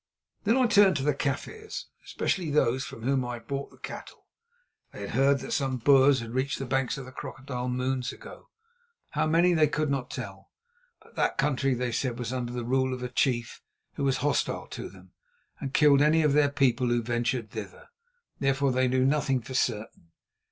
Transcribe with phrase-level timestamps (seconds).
[0.45, 3.77] Then I turned to the Kaffirs, especially to those from whom I had bought the
[3.77, 4.25] cattle.
[4.91, 9.53] They had heard that some Boers reached the banks of the Crocodile moons ago—how many
[9.53, 10.49] they could not tell.
[11.03, 13.61] But that country, they said, was under the rule of a chief
[13.93, 15.11] who was hostile to them,
[15.59, 17.89] and killed any of their people who ventured thither.
[18.39, 20.09] Therefore they knew nothing for certain.